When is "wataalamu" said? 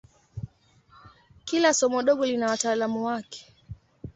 2.51-2.99